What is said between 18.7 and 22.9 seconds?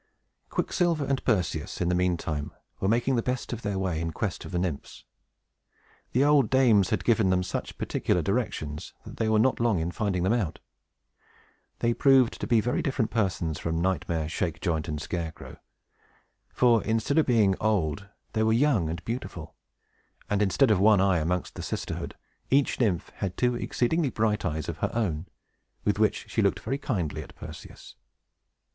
and beautiful; and instead of one eye amongst the sisterhood, each